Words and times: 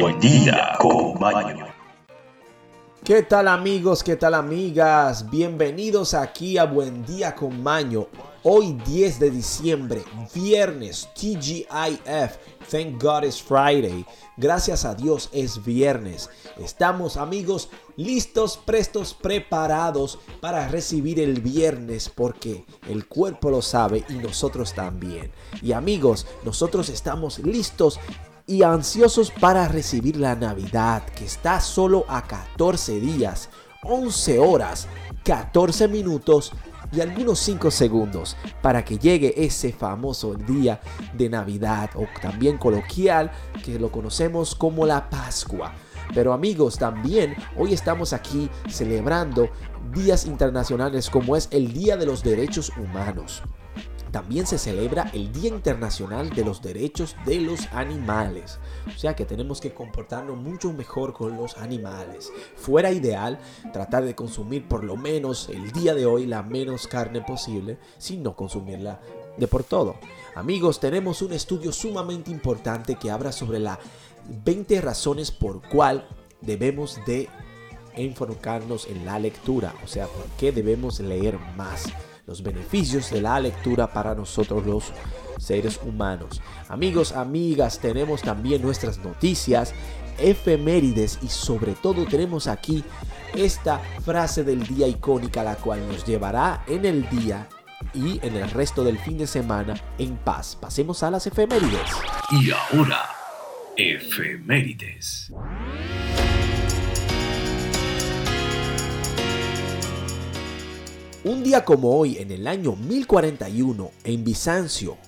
Buen 0.00 0.18
día 0.18 0.76
con 0.80 1.20
Maño. 1.20 1.68
¿Qué 3.04 3.22
tal 3.22 3.46
amigos? 3.46 4.02
¿Qué 4.02 4.16
tal 4.16 4.34
amigas? 4.34 5.30
Bienvenidos 5.30 6.14
aquí 6.14 6.58
a 6.58 6.64
Buen 6.64 7.06
Día 7.06 7.36
con 7.36 7.62
Maño. 7.62 8.08
Hoy 8.42 8.72
10 8.84 9.20
de 9.20 9.30
diciembre, 9.30 10.02
viernes, 10.34 11.08
TGIF, 11.14 12.36
Thank 12.68 13.00
God 13.00 13.22
it's 13.22 13.40
Friday. 13.40 14.04
Gracias 14.36 14.84
a 14.84 14.96
Dios 14.96 15.30
es 15.32 15.64
viernes. 15.64 16.28
Estamos 16.58 17.16
amigos 17.16 17.68
listos, 17.96 18.56
prestos, 18.56 19.14
preparados 19.14 20.18
para 20.40 20.66
recibir 20.66 21.20
el 21.20 21.40
viernes 21.40 22.08
porque 22.08 22.64
el 22.88 23.06
cuerpo 23.06 23.48
lo 23.48 23.62
sabe 23.62 24.04
y 24.08 24.14
nosotros 24.14 24.74
también. 24.74 25.30
Y 25.62 25.70
amigos, 25.70 26.26
nosotros 26.44 26.88
estamos 26.88 27.38
listos 27.38 28.00
y 28.46 28.62
ansiosos 28.62 29.30
para 29.30 29.68
recibir 29.68 30.16
la 30.16 30.34
Navidad 30.34 31.02
que 31.16 31.24
está 31.24 31.60
solo 31.60 32.04
a 32.08 32.22
14 32.22 33.00
días, 33.00 33.48
11 33.82 34.38
horas, 34.38 34.86
14 35.24 35.88
minutos 35.88 36.52
y 36.92 37.00
algunos 37.00 37.38
5 37.40 37.70
segundos 37.70 38.36
para 38.60 38.84
que 38.84 38.98
llegue 38.98 39.34
ese 39.44 39.72
famoso 39.72 40.34
día 40.34 40.80
de 41.14 41.30
Navidad 41.30 41.90
o 41.94 42.06
también 42.20 42.58
coloquial 42.58 43.30
que 43.64 43.78
lo 43.78 43.90
conocemos 43.90 44.54
como 44.54 44.84
la 44.84 45.08
Pascua. 45.08 45.72
Pero 46.12 46.34
amigos, 46.34 46.76
también 46.76 47.34
hoy 47.56 47.72
estamos 47.72 48.12
aquí 48.12 48.50
celebrando 48.68 49.48
días 49.94 50.26
internacionales 50.26 51.08
como 51.08 51.34
es 51.34 51.48
el 51.50 51.72
Día 51.72 51.96
de 51.96 52.04
los 52.04 52.22
Derechos 52.22 52.70
Humanos 52.76 53.42
también 54.14 54.46
se 54.46 54.58
celebra 54.58 55.10
el 55.12 55.32
Día 55.32 55.48
Internacional 55.48 56.30
de 56.30 56.44
los 56.44 56.62
Derechos 56.62 57.16
de 57.26 57.40
los 57.40 57.66
Animales. 57.72 58.60
O 58.86 58.96
sea 58.96 59.16
que 59.16 59.24
tenemos 59.24 59.60
que 59.60 59.74
comportarnos 59.74 60.36
mucho 60.36 60.72
mejor 60.72 61.12
con 61.12 61.36
los 61.36 61.56
animales. 61.56 62.30
Fuera 62.54 62.92
ideal 62.92 63.40
tratar 63.72 64.04
de 64.04 64.14
consumir 64.14 64.68
por 64.68 64.84
lo 64.84 64.96
menos 64.96 65.48
el 65.48 65.72
día 65.72 65.94
de 65.94 66.06
hoy 66.06 66.26
la 66.26 66.44
menos 66.44 66.86
carne 66.86 67.22
posible, 67.22 67.76
sin 67.98 68.22
no 68.22 68.36
consumirla 68.36 69.00
de 69.36 69.48
por 69.48 69.64
todo. 69.64 69.96
Amigos, 70.36 70.78
tenemos 70.78 71.20
un 71.20 71.32
estudio 71.32 71.72
sumamente 71.72 72.30
importante 72.30 72.94
que 72.94 73.10
habla 73.10 73.32
sobre 73.32 73.58
las 73.58 73.80
20 74.44 74.80
razones 74.80 75.32
por 75.32 75.60
cual 75.68 76.06
debemos 76.40 77.00
de 77.04 77.28
enfocarnos 77.96 78.86
en 78.86 79.04
la 79.04 79.18
lectura, 79.18 79.74
o 79.82 79.88
sea, 79.88 80.06
por 80.06 80.26
qué 80.38 80.52
debemos 80.52 81.00
leer 81.00 81.36
más 81.56 81.92
los 82.26 82.42
beneficios 82.42 83.10
de 83.10 83.20
la 83.20 83.38
lectura 83.40 83.92
para 83.92 84.14
nosotros 84.14 84.64
los 84.66 84.92
seres 85.38 85.80
humanos. 85.84 86.40
Amigos, 86.68 87.12
amigas, 87.12 87.78
tenemos 87.78 88.22
también 88.22 88.62
nuestras 88.62 88.98
noticias, 88.98 89.74
efemérides 90.18 91.18
y 91.22 91.28
sobre 91.28 91.72
todo 91.72 92.06
tenemos 92.06 92.46
aquí 92.46 92.84
esta 93.34 93.78
frase 94.04 94.44
del 94.44 94.66
día 94.66 94.86
icónica 94.86 95.42
la 95.42 95.56
cual 95.56 95.86
nos 95.88 96.04
llevará 96.06 96.64
en 96.66 96.84
el 96.84 97.08
día 97.10 97.48
y 97.92 98.20
en 98.26 98.36
el 98.36 98.50
resto 98.50 98.84
del 98.84 98.98
fin 98.98 99.18
de 99.18 99.26
semana 99.26 99.74
en 99.98 100.16
paz. 100.16 100.56
Pasemos 100.56 101.02
a 101.02 101.10
las 101.10 101.26
efemérides. 101.26 101.90
Y 102.30 102.50
ahora, 102.50 103.02
efemérides. 103.76 105.30
Un 111.24 111.42
día 111.42 111.64
como 111.64 111.98
hoy, 111.98 112.18
en 112.18 112.30
el 112.30 112.46
año 112.46 112.76
1041, 112.76 113.90
en 114.04 114.24
Bizancio, 114.24 114.98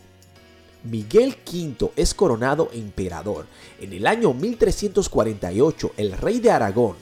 Miguel 0.84 1.36
V 1.46 1.92
es 1.94 2.14
coronado 2.14 2.70
emperador. 2.72 3.44
En 3.78 3.92
el 3.92 4.06
año 4.06 4.32
1348, 4.32 5.92
el 5.98 6.12
rey 6.12 6.40
de 6.40 6.50
Aragón, 6.50 6.96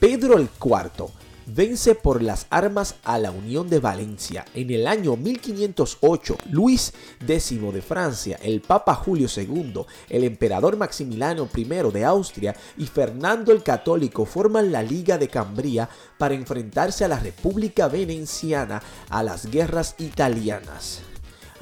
Pedro 0.00 0.36
el 0.36 0.48
IV, 0.60 1.06
vence 1.46 1.94
por 1.94 2.22
las 2.22 2.46
armas 2.50 2.96
a 3.04 3.18
la 3.18 3.30
Unión 3.30 3.68
de 3.68 3.80
Valencia. 3.80 4.44
En 4.54 4.70
el 4.70 4.86
año 4.86 5.16
1508, 5.16 6.38
Luis 6.50 6.92
X 7.20 7.72
de 7.72 7.82
Francia, 7.82 8.38
el 8.42 8.60
Papa 8.60 8.94
Julio 8.94 9.28
II, 9.34 9.82
el 10.08 10.24
emperador 10.24 10.76
Maximiliano 10.76 11.48
I 11.54 11.64
de 11.64 12.04
Austria 12.04 12.56
y 12.76 12.86
Fernando 12.86 13.52
el 13.52 13.62
Católico 13.62 14.24
forman 14.24 14.72
la 14.72 14.82
Liga 14.82 15.18
de 15.18 15.28
Cambria 15.28 15.88
para 16.18 16.34
enfrentarse 16.34 17.04
a 17.04 17.08
la 17.08 17.18
República 17.18 17.88
Veneciana 17.88 18.82
a 19.08 19.22
las 19.22 19.46
guerras 19.46 19.94
italianas. 19.98 21.02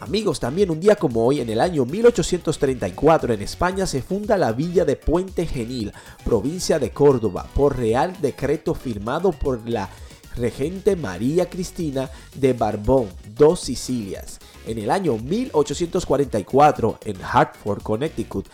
Amigos, 0.04 0.38
también 0.38 0.70
un 0.70 0.81
día 0.81 0.97
como 0.97 1.25
hoy, 1.25 1.41
en 1.41 1.48
el 1.48 1.62
año 1.62 1.87
1834, 1.87 3.32
en 3.32 3.41
España 3.41 3.87
se 3.87 4.03
funda 4.03 4.37
la 4.37 4.53
villa 4.53 4.84
de 4.84 4.97
Puente 4.97 5.47
Genil, 5.47 5.94
provincia 6.22 6.78
de 6.78 6.91
Córdoba, 6.91 7.48
por 7.54 7.78
real 7.78 8.14
decreto 8.20 8.75
firmado 8.75 9.32
por 9.32 9.66
la 9.66 9.88
regente 10.37 10.94
María 10.94 11.48
Cristina 11.48 12.10
de 12.34 12.53
Barbón, 12.53 13.09
dos 13.34 13.60
Sicilias. 13.60 14.41
En 14.66 14.76
el 14.76 14.91
año 14.91 15.16
1844, 15.16 16.98
en 17.06 17.16
Hartford, 17.22 17.81
Connecticut, 17.81 18.47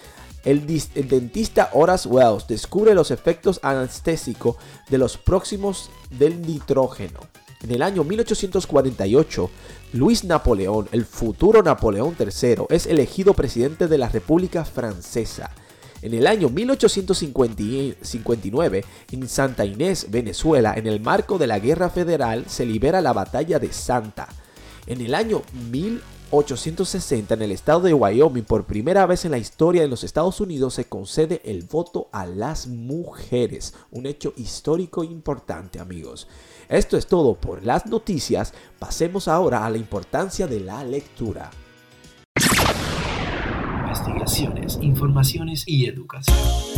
el, 0.45 0.65
el, 0.95 1.09
dentista 1.09 1.71
Horace 1.73 2.09
Wells 2.09 2.47
descubre 2.47 2.95
los 2.95 3.11
efectos 3.11 3.59
anestésicos 3.65 4.55
de 4.89 4.99
los 4.99 5.17
próximos 5.17 5.91
del 6.11 6.43
nitrógeno. 6.43 7.19
En 7.63 7.73
el 7.73 7.83
año 7.83 8.05
1848, 8.05 9.51
Luis 9.93 10.25
Napoleón, 10.25 10.89
el 10.93 11.05
futuro 11.05 11.63
Napoleón 11.63 12.17
III, 12.19 12.65
es 12.71 12.87
elegido 12.87 13.35
presidente 13.35 13.87
de 13.87 13.99
la 13.99 14.09
República 14.09 14.65
Francesa. 14.65 15.51
En 16.01 16.15
el 16.15 16.27
año 16.27 16.49
1859, 16.49 18.85
en 19.13 19.29
Santa 19.29 19.67
Inés, 19.67 20.07
Venezuela, 20.09 20.73
en 20.75 20.87
el 20.87 21.01
marco 21.01 21.37
de 21.37 21.47
la 21.47 21.59
Guerra 21.59 21.91
Federal, 21.91 22.47
se 22.49 22.65
libera 22.65 23.03
la 23.03 23.13
Batalla 23.13 23.59
de 23.59 23.71
Santa. 23.71 24.27
En 24.87 25.03
el 25.03 25.15
año 25.15 25.43
1860, 26.33 27.35
en 27.35 27.43
el 27.43 27.51
estado 27.51 27.81
de 27.81 27.93
Wyoming, 27.93 28.45
por 28.45 28.65
primera 28.65 29.05
vez 29.05 29.25
en 29.25 29.33
la 29.33 29.39
historia 29.39 29.83
de 29.83 29.89
los 29.89 30.05
Estados 30.05 30.41
Unidos, 30.41 30.75
se 30.75 30.85
concede 30.85 31.43
el 31.45 31.65
voto 31.65 32.09
a 32.13 32.25
las 32.25 32.69
mujeres. 32.69 33.75
Un 33.91 34.07
hecho 34.07 34.33
histórico 34.37 35.03
importante, 35.03 35.81
amigos. 35.81 36.29
Esto 36.69 36.97
es 36.97 37.09
todo 37.09 37.35
por 37.35 37.65
las 37.65 37.87
noticias. 37.87 38.55
Pasemos 38.79 39.27
ahora 39.27 39.67
a 39.67 39.71
la 39.71 39.79
importancia 39.79 40.47
de 40.47 40.61
la 40.61 40.85
lectura. 40.85 41.51
Investigaciones, 43.83 44.79
informaciones 44.81 45.65
y 45.67 45.87
educación. 45.87 46.70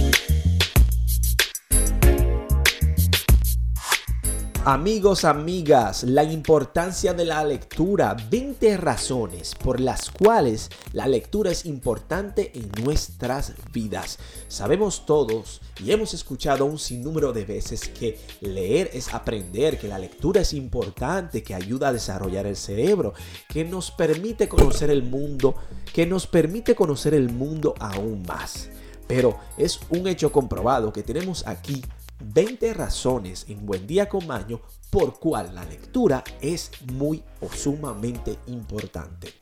Amigos, 4.64 5.24
amigas, 5.24 6.04
la 6.04 6.22
importancia 6.22 7.12
de 7.14 7.24
la 7.24 7.42
lectura. 7.42 8.16
20 8.30 8.76
razones 8.76 9.56
por 9.56 9.80
las 9.80 10.08
cuales 10.08 10.70
la 10.92 11.08
lectura 11.08 11.50
es 11.50 11.66
importante 11.66 12.52
en 12.54 12.70
nuestras 12.84 13.54
vidas. 13.72 14.20
Sabemos 14.46 15.04
todos 15.04 15.62
y 15.82 15.90
hemos 15.90 16.14
escuchado 16.14 16.64
un 16.64 16.78
sinnúmero 16.78 17.32
de 17.32 17.44
veces 17.44 17.88
que 17.88 18.20
leer 18.40 18.88
es 18.92 19.12
aprender, 19.12 19.80
que 19.80 19.88
la 19.88 19.98
lectura 19.98 20.42
es 20.42 20.52
importante, 20.52 21.42
que 21.42 21.56
ayuda 21.56 21.88
a 21.88 21.92
desarrollar 21.92 22.46
el 22.46 22.54
cerebro, 22.54 23.14
que 23.48 23.64
nos 23.64 23.90
permite 23.90 24.48
conocer 24.48 24.90
el 24.90 25.02
mundo, 25.02 25.56
que 25.92 26.06
nos 26.06 26.28
permite 26.28 26.76
conocer 26.76 27.14
el 27.14 27.32
mundo 27.32 27.74
aún 27.80 28.22
más. 28.28 28.68
Pero 29.08 29.40
es 29.58 29.80
un 29.90 30.06
hecho 30.06 30.30
comprobado 30.30 30.92
que 30.92 31.02
tenemos 31.02 31.44
aquí 31.48 31.82
20 32.22 32.74
razones 32.74 33.46
en 33.48 33.66
Buen 33.66 33.86
Día 33.86 34.08
con 34.08 34.26
Maño 34.26 34.60
por 34.90 35.18
cual 35.18 35.54
la 35.54 35.64
lectura 35.64 36.22
es 36.40 36.70
muy 36.92 37.22
o 37.40 37.48
sumamente 37.48 38.38
importante. 38.46 39.32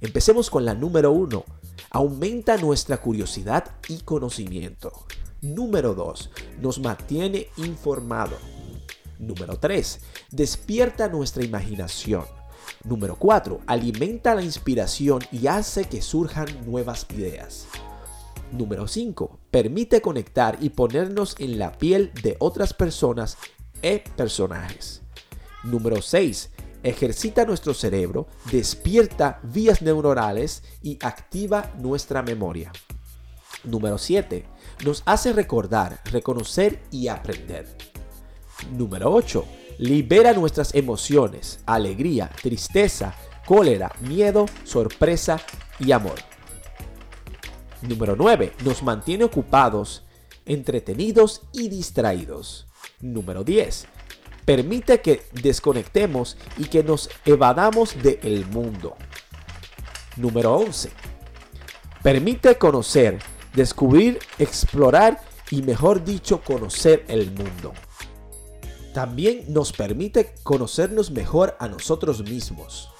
Empecemos 0.00 0.50
con 0.50 0.64
la 0.64 0.74
número 0.74 1.12
1. 1.12 1.44
Aumenta 1.90 2.56
nuestra 2.56 2.98
curiosidad 2.98 3.76
y 3.88 4.00
conocimiento. 4.00 4.92
Número 5.40 5.94
2. 5.94 6.30
Nos 6.60 6.78
mantiene 6.78 7.48
informado. 7.56 8.36
Número 9.18 9.58
3. 9.58 10.00
Despierta 10.30 11.08
nuestra 11.08 11.44
imaginación. 11.44 12.24
Número 12.84 13.16
4. 13.16 13.60
Alimenta 13.66 14.34
la 14.34 14.42
inspiración 14.42 15.22
y 15.30 15.46
hace 15.46 15.84
que 15.84 16.02
surjan 16.02 16.48
nuevas 16.66 17.06
ideas. 17.14 17.66
Número 18.52 18.86
5. 18.86 19.40
Permite 19.50 20.02
conectar 20.02 20.58
y 20.60 20.70
ponernos 20.70 21.34
en 21.38 21.58
la 21.58 21.72
piel 21.72 22.12
de 22.22 22.36
otras 22.38 22.74
personas 22.74 23.38
e 23.80 24.04
personajes. 24.16 25.02
Número 25.64 26.02
6. 26.02 26.50
Ejercita 26.82 27.44
nuestro 27.44 27.74
cerebro, 27.74 28.26
despierta 28.50 29.40
vías 29.42 29.82
neuronales 29.82 30.62
y 30.82 30.98
activa 31.00 31.72
nuestra 31.78 32.22
memoria. 32.22 32.72
Número 33.64 33.96
7. 33.96 34.44
Nos 34.84 35.02
hace 35.06 35.32
recordar, 35.32 36.00
reconocer 36.04 36.82
y 36.90 37.08
aprender. 37.08 37.66
Número 38.76 39.12
8. 39.12 39.44
Libera 39.78 40.32
nuestras 40.34 40.74
emociones, 40.74 41.60
alegría, 41.66 42.30
tristeza, 42.42 43.14
cólera, 43.46 43.92
miedo, 44.00 44.46
sorpresa 44.64 45.40
y 45.78 45.92
amor. 45.92 46.31
Número 47.82 48.16
9. 48.16 48.52
Nos 48.64 48.82
mantiene 48.82 49.24
ocupados 49.24 50.04
entretenidos 50.46 51.42
y 51.52 51.68
distraídos. 51.68 52.66
Número 53.00 53.44
10. 53.44 53.86
Permite 54.44 55.00
que 55.00 55.22
desconectemos 55.42 56.36
y 56.58 56.64
que 56.64 56.82
nos 56.82 57.10
evadamos 57.24 57.94
del 58.02 58.46
mundo. 58.46 58.96
Número 60.16 60.54
11. 60.54 60.90
Permite 62.02 62.56
conocer, 62.56 63.18
descubrir, 63.54 64.18
explorar 64.38 65.20
y 65.50 65.62
mejor 65.62 66.04
dicho 66.04 66.40
conocer 66.42 67.04
el 67.08 67.30
mundo. 67.30 67.72
También 68.92 69.44
nos 69.48 69.72
permite 69.72 70.34
conocernos 70.42 71.10
mejor 71.10 71.56
a 71.60 71.68
nosotros 71.68 72.22
mismos. 72.22 72.90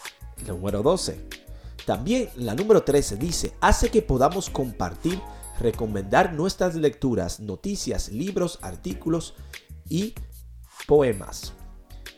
Número 0.47 0.83
12. 0.83 1.42
También 1.87 2.29
la 2.37 2.55
número 2.55 2.83
13 2.83 3.17
dice, 3.17 3.55
hace 3.61 3.91
que 3.91 4.03
podamos 4.03 4.51
compartir, 4.51 5.21
recomendar 5.59 6.33
nuestras 6.33 6.75
lecturas, 6.75 7.41
noticias, 7.41 8.11
libros, 8.11 8.59
artículos 8.63 9.35
y 9.89 10.15
poemas. 10.87 11.53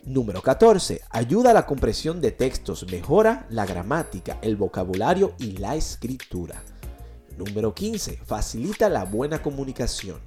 Número 0.05 0.43
14. 0.43 1.01
Ayuda 1.11 1.53
a 1.53 1.55
la 1.55 1.67
compresión 1.67 2.21
de 2.21 2.31
textos, 2.31 2.87
mejora 2.91 3.47
la 3.49 3.65
gramática, 3.65 4.39
el 4.43 4.57
vocabulario 4.57 5.35
y 5.39 5.57
la 5.57 5.77
escritura. 5.77 6.63
Número 7.39 7.75
15. 7.75 8.19
Facilita 8.27 8.91
la 8.91 9.05
buena 9.05 9.43
comunicación. 9.43 10.21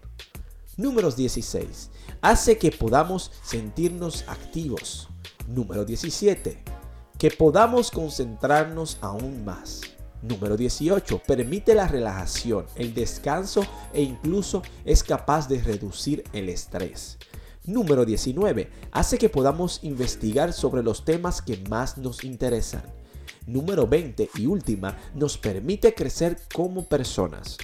Número 0.77 1.11
16. 1.11 1.91
Hace 2.21 2.57
que 2.57 2.71
podamos 2.71 3.31
sentirnos 3.43 4.25
activos. 4.27 5.09
Número 5.47 5.85
17. 5.85 6.76
Que 7.17 7.31
podamos 7.31 7.89
concentrarnos 7.89 8.99
aún 9.01 9.43
más. 9.43 9.81
Número 10.21 10.55
18. 10.55 11.23
Permite 11.25 11.73
la 11.73 11.87
relajación, 11.87 12.67
el 12.75 12.93
descanso 12.93 13.65
e 13.91 14.03
incluso 14.03 14.61
es 14.85 15.03
capaz 15.03 15.47
de 15.47 15.61
reducir 15.61 16.23
el 16.33 16.49
estrés. 16.49 17.17
Número 17.65 18.05
19. 18.05 18.69
Hace 18.91 19.17
que 19.17 19.29
podamos 19.29 19.79
investigar 19.83 20.53
sobre 20.53 20.83
los 20.83 21.05
temas 21.05 21.41
que 21.41 21.57
más 21.69 21.97
nos 21.97 22.23
interesan. 22.23 22.83
Número 23.47 23.87
20 23.87 24.29
y 24.35 24.45
última, 24.45 24.97
nos 25.15 25.37
permite 25.37 25.95
crecer 25.95 26.37
como 26.53 26.85
personas. 26.85 27.57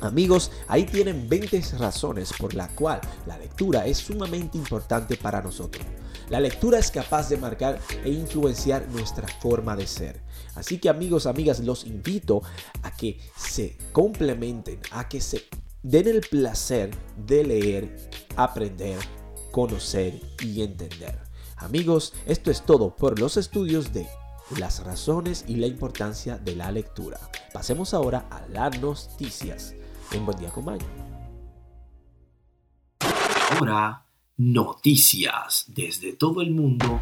Amigos, 0.00 0.50
ahí 0.68 0.84
tienen 0.84 1.28
20 1.28 1.60
razones 1.78 2.32
por 2.38 2.54
la 2.54 2.68
cual 2.68 3.00
la 3.26 3.38
lectura 3.38 3.86
es 3.86 3.98
sumamente 3.98 4.58
importante 4.58 5.16
para 5.16 5.40
nosotros. 5.40 5.84
La 6.28 6.40
lectura 6.40 6.78
es 6.78 6.90
capaz 6.90 7.28
de 7.28 7.36
marcar 7.36 7.78
e 8.04 8.10
influenciar 8.10 8.88
nuestra 8.88 9.28
forma 9.40 9.76
de 9.76 9.86
ser. 9.86 10.22
Así 10.54 10.78
que 10.78 10.88
amigos, 10.88 11.26
amigas, 11.26 11.60
los 11.60 11.84
invito 11.84 12.42
a 12.82 12.90
que 12.94 13.20
se 13.36 13.76
complementen, 13.92 14.80
a 14.90 15.08
que 15.08 15.20
se 15.20 15.44
den 15.82 16.08
el 16.08 16.20
placer 16.22 16.90
de 17.26 17.44
leer, 17.44 18.10
aprender, 18.36 18.98
conocer 19.50 20.20
y 20.42 20.62
entender. 20.62 21.18
Amigos, 21.56 22.14
esto 22.26 22.50
es 22.50 22.62
todo 22.62 22.96
por 22.96 23.18
los 23.18 23.36
estudios 23.36 23.92
de 23.92 24.06
las 24.58 24.82
razones 24.84 25.44
y 25.46 25.56
la 25.56 25.66
importancia 25.66 26.38
de 26.38 26.56
la 26.56 26.72
lectura. 26.72 27.20
Pasemos 27.52 27.94
ahora 27.94 28.26
a 28.30 28.46
las 28.48 28.80
noticias 28.80 29.74
en 30.14 30.24
Buen 30.24 30.38
Día 30.38 30.50
con 30.50 30.64
Mayo. 30.64 30.86
Ahora, 33.50 34.04
noticias 34.36 35.66
desde 35.68 36.12
todo 36.14 36.40
el 36.40 36.50
mundo. 36.52 37.00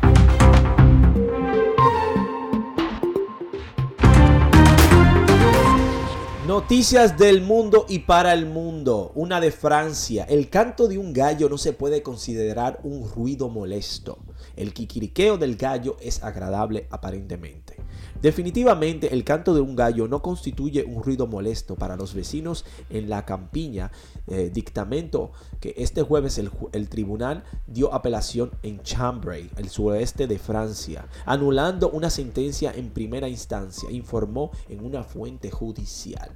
Noticias 6.47 7.17
del 7.17 7.41
mundo 7.41 7.87
y 7.89 8.01
para 8.01 8.35
el 8.35 8.47
mundo. 8.47 9.13
Una 9.15 9.41
de 9.41 9.53
Francia. 9.53 10.25
El 10.25 10.51
canto 10.51 10.89
de 10.89 10.99
un 10.99 11.13
gallo 11.13 11.49
no 11.49 11.57
se 11.57 11.73
puede 11.73 12.03
considerar 12.03 12.81
un 12.83 13.09
ruido 13.09 13.49
molesto. 13.49 14.19
El 14.57 14.75
quiquiriqueo 14.75 15.39
del 15.39 15.57
gallo 15.57 15.97
es 16.01 16.23
agradable 16.23 16.89
aparentemente. 16.91 17.82
Definitivamente 18.23 19.13
el 19.13 19.25
canto 19.25 19.53
de 19.53 19.61
un 19.61 19.75
gallo 19.75 20.07
no 20.07 20.23
constituye 20.23 20.85
un 20.85 21.03
ruido 21.03 21.27
molesto 21.27 21.75
para 21.75 21.97
los 21.97 22.15
vecinos 22.15 22.65
en 22.89 23.11
la 23.11 23.27
campiña, 23.27 23.91
eh, 24.29 24.49
dictamento 24.55 25.33
que 25.59 25.75
este 25.77 26.03
jueves 26.03 26.39
el, 26.39 26.49
el, 26.71 26.89
tribunal 26.89 27.43
dio 27.67 27.93
apelación 27.93 28.53
en 28.63 28.81
Chambray, 28.85 29.51
el 29.57 29.71
sureste 29.71 30.29
de 30.29 30.39
Francia, 30.39 31.09
anulando 31.27 31.91
una 31.91 32.11
sentencia 32.11 32.73
en 32.73 32.91
primera 32.91 33.29
instancia, 33.29 33.91
informó 33.91 34.53
en 34.69 34.85
una 34.85 35.03
fuente 35.03 35.51
judicial. 35.51 36.31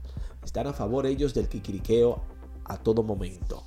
Están 0.45 0.67
a 0.67 0.73
favor 0.73 1.07
ellos 1.07 1.35
del 1.35 1.49
quiquiriqueo 1.49 2.21
a 2.65 2.79
todo 2.79 3.05
momento. 3.05 3.63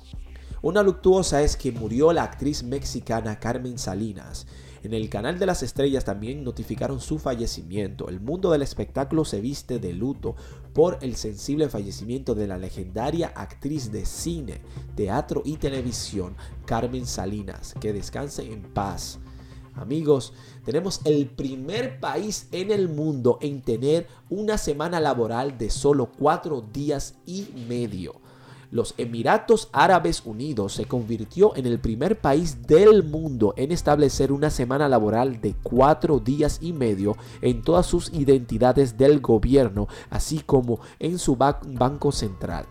Una 0.62 0.82
luctuosa 0.82 1.40
es 1.40 1.56
que 1.56 1.72
murió 1.72 2.12
la 2.12 2.22
actriz 2.22 2.62
mexicana 2.62 3.40
Carmen 3.40 3.78
Salinas. 3.78 4.46
En 4.82 4.92
el 4.92 5.08
canal 5.08 5.38
de 5.38 5.46
las 5.46 5.62
estrellas 5.62 6.04
también 6.04 6.44
notificaron 6.44 7.00
su 7.00 7.18
fallecimiento. 7.18 8.10
El 8.10 8.20
mundo 8.20 8.50
del 8.50 8.60
espectáculo 8.60 9.24
se 9.24 9.40
viste 9.40 9.78
de 9.78 9.94
luto 9.94 10.36
por 10.74 10.98
el 11.00 11.16
sensible 11.16 11.70
fallecimiento 11.70 12.34
de 12.34 12.46
la 12.46 12.58
legendaria 12.58 13.28
actriz 13.28 13.90
de 13.90 14.04
cine, 14.04 14.60
teatro 14.96 15.40
y 15.46 15.56
televisión 15.56 16.36
Carmen 16.66 17.06
Salinas. 17.06 17.74
Que 17.80 17.94
descanse 17.94 18.52
en 18.52 18.60
paz. 18.60 19.18
Amigos, 19.76 20.34
tenemos 20.66 21.00
el 21.06 21.26
primer 21.30 22.00
país 22.00 22.48
en 22.52 22.70
el 22.70 22.90
mundo 22.90 23.38
en 23.40 23.62
tener 23.62 24.08
una 24.28 24.58
semana 24.58 25.00
laboral 25.00 25.56
de 25.56 25.70
solo 25.70 26.12
cuatro 26.12 26.60
días 26.60 27.14
y 27.24 27.48
medio 27.66 28.19
los 28.70 28.94
Emiratos 28.98 29.68
Árabes 29.72 30.22
Unidos 30.24 30.74
se 30.74 30.84
convirtió 30.84 31.56
en 31.56 31.66
el 31.66 31.80
primer 31.80 32.20
país 32.20 32.66
del 32.66 33.02
mundo 33.02 33.52
en 33.56 33.72
establecer 33.72 34.32
una 34.32 34.50
semana 34.50 34.88
laboral 34.88 35.40
de 35.40 35.54
cuatro 35.62 36.20
días 36.20 36.58
y 36.60 36.72
medio 36.72 37.16
en 37.42 37.62
todas 37.62 37.86
sus 37.86 38.12
identidades 38.12 38.96
del 38.96 39.20
gobierno, 39.20 39.88
así 40.08 40.40
como 40.40 40.80
en 40.98 41.18
su 41.18 41.36
banco 41.36 42.12
central. 42.12 42.66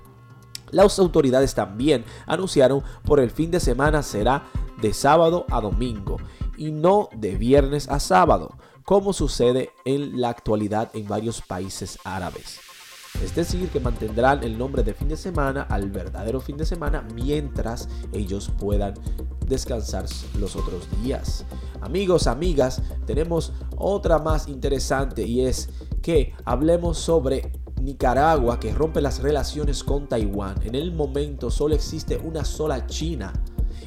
Las 0.72 1.00
autoridades 1.00 1.56
también 1.56 2.06
anunciaron 2.28 2.84
por 3.04 3.20
el 3.20 3.32
fin 3.32 3.52
de 3.52 3.60
semana 3.60 4.04
será 4.04 4.46
de 4.82 4.94
sábado 4.94 5.46
a 5.50 5.60
domingo 5.62 6.18
y 6.58 6.72
no 6.72 7.10
de 7.16 7.36
viernes 7.36 7.90
a 7.90 8.00
sábado, 8.00 8.56
como 8.84 9.14
sucede 9.14 9.72
en 9.86 10.22
la 10.22 10.30
actualidad 10.30 10.90
en 10.94 11.08
varios 11.08 11.42
países 11.42 11.98
árabes. 12.04 12.69
Es 13.24 13.36
decir, 13.36 13.70
que 13.70 13.80
mantendrán 13.80 14.44
el 14.44 14.58
nombre 14.58 14.84
de 14.84 14.94
fin 14.94 15.08
de 15.08 15.18
semana 15.18 15.64
al 15.64 15.90
verdadero 15.90 16.40
fin 16.40 16.58
de 16.58 16.66
semana 16.66 17.06
mientras 17.14 17.90
ellos 18.14 18.52
puedan 18.60 18.94
descansar 19.46 20.06
los 20.38 20.56
otros 20.56 20.88
días. 21.02 21.46
Amigos, 21.82 22.28
amigas, 22.28 22.82
tenemos 23.06 23.52
otra 23.78 24.20
más 24.20 24.48
interesante 24.48 25.26
y 25.26 25.42
es 25.42 25.70
que 26.02 26.34
hablemos 26.46 26.98
sobre 26.98 27.52
Nicaragua 27.82 28.60
que 28.60 28.74
rompe 28.74 29.02
las 29.02 29.22
relaciones 29.22 29.84
con 29.84 30.08
Taiwán. 30.08 30.56
En 30.64 30.76
el 30.76 30.94
momento 30.94 31.50
solo 31.50 31.76
existe 31.76 32.18
una 32.18 32.46
sola 32.46 32.86
China. 32.88 33.34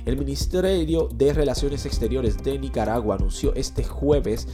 El 0.05 0.17
Ministerio 0.17 1.09
de 1.15 1.33
Relaciones 1.33 1.87
Exteriores 1.87 2.43
de 2.43 2.59
Nicaragua 2.59 3.15
anunció 3.15 3.55
este 3.55 3.85
jueves 3.85 4.49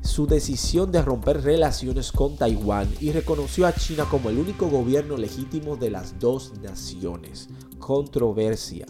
su 0.00 0.28
decisión 0.28 0.92
de 0.92 1.02
romper 1.02 1.42
relaciones 1.42 2.12
con 2.12 2.36
Taiwán 2.36 2.88
y 3.00 3.10
reconoció 3.10 3.66
a 3.66 3.72
China 3.72 4.04
como 4.08 4.30
el 4.30 4.38
único 4.38 4.68
gobierno 4.68 5.16
legítimo 5.16 5.76
de 5.76 5.90
las 5.90 6.20
dos 6.20 6.52
naciones. 6.62 7.48
Controversia. 7.80 8.86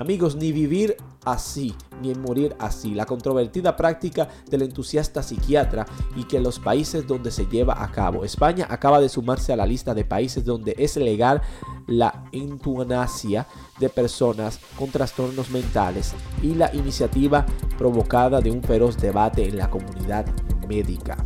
Amigos, 0.00 0.34
ni 0.34 0.50
vivir 0.50 0.96
así, 1.26 1.74
ni 2.00 2.14
morir 2.14 2.56
así. 2.58 2.94
La 2.94 3.04
controvertida 3.04 3.76
práctica 3.76 4.28
del 4.48 4.62
entusiasta 4.62 5.22
psiquiatra 5.22 5.84
y 6.16 6.24
que 6.24 6.40
los 6.40 6.58
países 6.58 7.06
donde 7.06 7.30
se 7.30 7.44
lleva 7.44 7.84
a 7.84 7.92
cabo. 7.92 8.24
España 8.24 8.66
acaba 8.70 8.98
de 8.98 9.10
sumarse 9.10 9.52
a 9.52 9.56
la 9.56 9.66
lista 9.66 9.92
de 9.92 10.06
países 10.06 10.42
donde 10.42 10.74
es 10.78 10.96
legal 10.96 11.42
la 11.86 12.24
eutanasia 12.32 13.46
de 13.78 13.90
personas 13.90 14.58
con 14.78 14.90
trastornos 14.90 15.50
mentales 15.50 16.14
y 16.42 16.54
la 16.54 16.74
iniciativa 16.74 17.44
provocada 17.76 18.40
de 18.40 18.50
un 18.50 18.62
feroz 18.62 18.96
debate 18.96 19.46
en 19.46 19.58
la 19.58 19.68
comunidad 19.68 20.24
médica. 20.66 21.22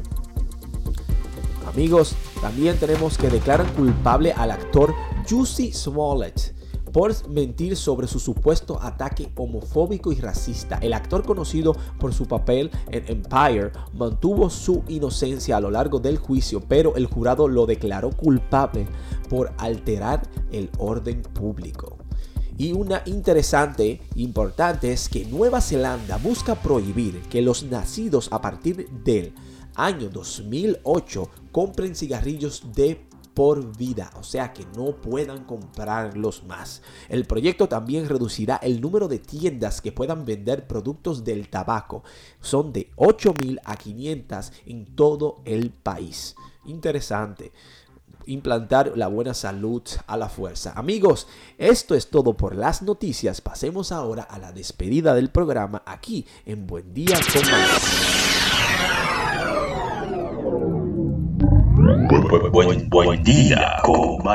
Amigos, 1.68 2.16
también 2.42 2.76
tenemos 2.76 3.18
que 3.18 3.30
declarar 3.30 3.72
culpable 3.74 4.32
al 4.32 4.50
actor 4.50 4.92
Jussie 5.30 5.72
Smollett 5.72 6.63
por 6.94 7.28
mentir 7.28 7.76
sobre 7.76 8.06
su 8.06 8.20
supuesto 8.20 8.80
ataque 8.80 9.28
homofóbico 9.34 10.12
y 10.12 10.20
racista. 10.20 10.78
El 10.80 10.92
actor 10.92 11.24
conocido 11.24 11.74
por 11.98 12.14
su 12.14 12.26
papel 12.28 12.70
en 12.88 13.04
Empire 13.08 13.72
mantuvo 13.94 14.48
su 14.48 14.84
inocencia 14.86 15.56
a 15.56 15.60
lo 15.60 15.72
largo 15.72 15.98
del 15.98 16.18
juicio, 16.18 16.60
pero 16.60 16.94
el 16.94 17.06
jurado 17.06 17.48
lo 17.48 17.66
declaró 17.66 18.10
culpable 18.10 18.86
por 19.28 19.52
alterar 19.58 20.22
el 20.52 20.70
orden 20.78 21.22
público. 21.22 21.98
Y 22.56 22.72
una 22.72 23.02
interesante, 23.06 24.00
importante 24.14 24.92
es 24.92 25.08
que 25.08 25.24
Nueva 25.24 25.60
Zelanda 25.60 26.16
busca 26.18 26.54
prohibir 26.54 27.20
que 27.22 27.42
los 27.42 27.64
nacidos 27.64 28.28
a 28.30 28.40
partir 28.40 28.88
del 29.04 29.34
año 29.74 30.08
2008 30.10 31.28
compren 31.50 31.96
cigarrillos 31.96 32.62
de 32.72 33.04
por 33.34 33.76
vida, 33.76 34.10
o 34.18 34.22
sea 34.22 34.52
que 34.52 34.64
no 34.76 34.96
puedan 34.96 35.44
comprarlos 35.44 36.44
más. 36.44 36.82
El 37.08 37.24
proyecto 37.26 37.68
también 37.68 38.08
reducirá 38.08 38.56
el 38.56 38.80
número 38.80 39.08
de 39.08 39.18
tiendas 39.18 39.80
que 39.80 39.92
puedan 39.92 40.24
vender 40.24 40.66
productos 40.66 41.24
del 41.24 41.48
tabaco. 41.48 42.04
Son 42.40 42.72
de 42.72 42.90
8.000 42.96 43.60
a 43.64 43.76
500 43.76 44.52
en 44.66 44.86
todo 44.96 45.42
el 45.44 45.70
país. 45.70 46.36
Interesante 46.64 47.52
implantar 48.26 48.92
la 48.96 49.08
buena 49.08 49.34
salud 49.34 49.82
a 50.06 50.16
la 50.16 50.28
fuerza. 50.28 50.72
Amigos, 50.76 51.26
esto 51.58 51.94
es 51.94 52.08
todo 52.08 52.34
por 52.34 52.54
las 52.56 52.82
noticias. 52.82 53.40
Pasemos 53.40 53.92
ahora 53.92 54.22
a 54.22 54.38
la 54.38 54.52
despedida 54.52 55.14
del 55.14 55.30
programa 55.30 55.82
aquí 55.86 56.26
en 56.46 56.66
Buen 56.66 56.94
Día 56.94 57.18
con 57.32 57.42
Buen, 61.84 62.88
buen, 62.88 63.22
día 63.22 63.76
con 63.82 64.26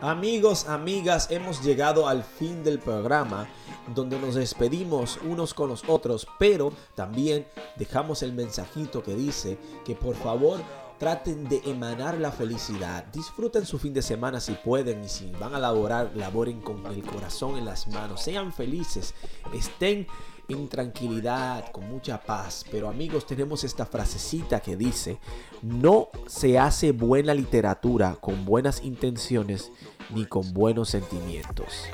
Amigos, 0.00 0.66
amigas, 0.68 1.30
hemos 1.30 1.62
llegado 1.62 2.08
al 2.08 2.24
fin 2.24 2.64
del 2.64 2.80
programa 2.80 3.46
donde 3.94 4.18
nos 4.18 4.34
despedimos 4.34 5.20
unos 5.24 5.54
con 5.54 5.68
los 5.68 5.84
otros, 5.88 6.26
pero 6.40 6.72
también 6.96 7.46
dejamos 7.76 8.24
el 8.24 8.32
mensajito 8.32 9.00
que 9.00 9.14
dice 9.14 9.58
que 9.84 9.94
por 9.94 10.16
favor 10.16 10.60
traten 10.98 11.48
de 11.48 11.60
emanar 11.66 12.18
la 12.18 12.32
felicidad. 12.32 13.04
Disfruten 13.12 13.66
su 13.66 13.78
fin 13.78 13.92
de 13.92 14.02
semana 14.02 14.40
si 14.40 14.52
pueden 14.52 15.04
y 15.04 15.08
si 15.08 15.30
van 15.32 15.54
a 15.54 15.58
laborar, 15.58 16.10
laboren 16.14 16.60
con 16.60 16.84
el 16.86 17.02
corazón 17.02 17.56
en 17.56 17.64
las 17.64 17.86
manos. 17.88 18.22
Sean 18.22 18.52
felices, 18.52 19.14
estén 19.52 20.06
en 20.48 20.68
tranquilidad, 20.68 21.70
con 21.72 21.88
mucha 21.88 22.22
paz. 22.22 22.64
Pero 22.70 22.88
amigos, 22.88 23.26
tenemos 23.26 23.64
esta 23.64 23.84
frasecita 23.84 24.60
que 24.60 24.76
dice, 24.76 25.18
no 25.62 26.08
se 26.26 26.58
hace 26.58 26.92
buena 26.92 27.34
literatura 27.34 28.16
con 28.20 28.44
buenas 28.44 28.82
intenciones 28.82 29.72
ni 30.14 30.24
con 30.26 30.52
buenos 30.52 30.90
sentimientos. 30.90 31.84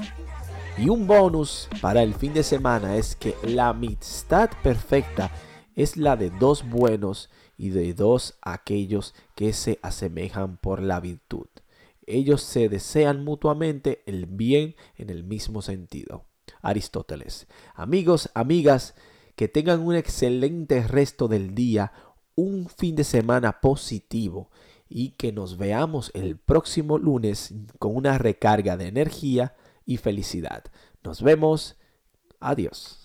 Y 0.78 0.88
un 0.88 1.06
bonus 1.06 1.68
para 1.80 2.02
el 2.02 2.14
fin 2.14 2.32
de 2.32 2.42
semana 2.42 2.96
es 2.96 3.16
que 3.16 3.36
la 3.42 3.68
amistad 3.68 4.50
perfecta 4.62 5.30
es 5.76 5.96
la 5.96 6.16
de 6.16 6.30
dos 6.30 6.68
buenos 6.68 7.30
y 7.62 7.70
de 7.70 7.94
dos 7.94 8.34
aquellos 8.42 9.14
que 9.36 9.52
se 9.52 9.78
asemejan 9.82 10.56
por 10.56 10.82
la 10.82 10.98
virtud. 10.98 11.46
Ellos 12.06 12.42
se 12.42 12.68
desean 12.68 13.22
mutuamente 13.22 14.02
el 14.06 14.26
bien 14.26 14.74
en 14.96 15.10
el 15.10 15.22
mismo 15.22 15.62
sentido. 15.62 16.24
Aristóteles. 16.60 17.46
Amigos, 17.76 18.30
amigas, 18.34 18.96
que 19.36 19.46
tengan 19.46 19.78
un 19.78 19.94
excelente 19.94 20.82
resto 20.82 21.28
del 21.28 21.54
día, 21.54 21.92
un 22.34 22.68
fin 22.68 22.96
de 22.96 23.04
semana 23.04 23.60
positivo 23.60 24.50
y 24.88 25.10
que 25.10 25.30
nos 25.30 25.56
veamos 25.56 26.10
el 26.14 26.38
próximo 26.38 26.98
lunes 26.98 27.54
con 27.78 27.94
una 27.94 28.18
recarga 28.18 28.76
de 28.76 28.88
energía 28.88 29.54
y 29.86 29.98
felicidad. 29.98 30.64
Nos 31.04 31.22
vemos. 31.22 31.76
Adiós. 32.40 33.01